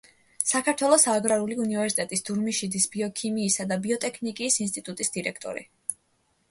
[0.51, 5.71] საქართველოს აგრარული უნივერსიტეტის დურმიშიძის ბიოქიმიისა და ბიოტექნოლოგიის ინსტიტუტის დირექტორი.